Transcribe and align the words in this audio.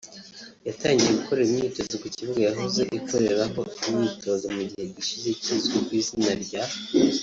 yatangiye 0.67 1.11
gukorera 1.19 1.47
imyitozo 1.51 1.93
ku 2.01 2.07
kibuga 2.15 2.39
yahoze 2.47 2.81
ikoreraho 2.97 3.61
imyitozo 3.89 4.45
mu 4.55 4.61
gihe 4.69 4.85
gishize 4.95 5.29
kizwi 5.41 5.77
ku 5.87 5.91
izina 6.01 6.31
rya 6.43 6.63